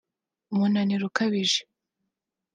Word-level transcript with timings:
umunaniro 0.53 1.03
ukabije 1.09 1.61